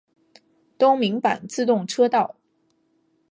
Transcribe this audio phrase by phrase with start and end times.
[0.79, 2.35] 东名阪自动车道。